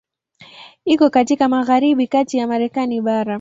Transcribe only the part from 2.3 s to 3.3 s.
ya Marekani bara.